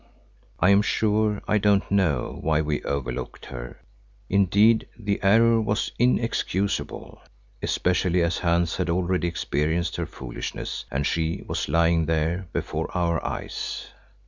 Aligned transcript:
I 0.59 0.71
am 0.71 0.81
sure 0.81 1.43
I 1.47 1.59
don't 1.59 1.91
know 1.91 2.39
why 2.41 2.59
we 2.59 2.81
overlooked 2.81 3.45
her; 3.45 3.79
indeed, 4.31 4.87
the 4.97 5.19
error 5.21 5.61
was 5.61 5.91
inexcusable, 5.99 7.21
especially 7.61 8.23
as 8.23 8.39
Hans 8.39 8.77
had 8.77 8.89
already 8.89 9.27
experienced 9.27 9.97
her 9.97 10.07
foolishness 10.07 10.85
and 10.89 11.05
she 11.05 11.43
was 11.47 11.69
lying 11.69 12.07
there 12.07 12.47
before 12.51 12.89
our 12.97 13.23
eyes. 13.23 13.89